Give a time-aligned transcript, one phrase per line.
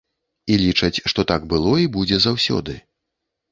[0.53, 2.79] І лічаць, што так было і будзе заўсёды.